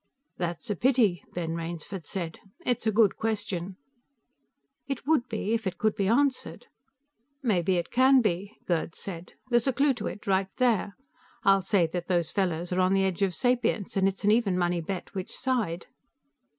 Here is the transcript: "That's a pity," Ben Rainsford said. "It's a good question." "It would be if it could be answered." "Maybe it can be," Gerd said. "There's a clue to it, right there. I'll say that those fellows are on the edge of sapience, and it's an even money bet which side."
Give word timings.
"That's 0.37 0.71
a 0.71 0.75
pity," 0.75 1.23
Ben 1.35 1.53
Rainsford 1.53 2.07
said. 2.07 2.39
"It's 2.65 2.87
a 2.87 2.91
good 2.91 3.17
question." 3.17 3.75
"It 4.87 5.05
would 5.05 5.27
be 5.29 5.53
if 5.53 5.67
it 5.67 5.77
could 5.77 5.93
be 5.93 6.07
answered." 6.07 6.65
"Maybe 7.43 7.75
it 7.77 7.91
can 7.91 8.19
be," 8.19 8.57
Gerd 8.65 8.95
said. 8.95 9.33
"There's 9.51 9.67
a 9.67 9.73
clue 9.73 9.93
to 9.93 10.07
it, 10.07 10.25
right 10.25 10.49
there. 10.57 10.95
I'll 11.43 11.61
say 11.61 11.85
that 11.85 12.07
those 12.07 12.31
fellows 12.31 12.71
are 12.71 12.79
on 12.81 12.93
the 12.93 13.05
edge 13.05 13.21
of 13.21 13.35
sapience, 13.35 13.95
and 13.95 14.07
it's 14.07 14.23
an 14.23 14.31
even 14.31 14.57
money 14.57 14.81
bet 14.81 15.13
which 15.13 15.35
side." 15.35 15.85